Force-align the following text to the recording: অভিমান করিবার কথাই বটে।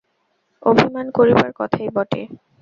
অভিমান 0.63 1.07
করিবার 1.11 1.49
কথাই 1.55 1.87
বটে। 1.95 2.21